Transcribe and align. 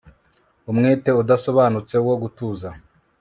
Umwete 0.71 1.09
udasobanutse 1.21 1.95
wo 2.05 2.15
gutuza 2.21 2.69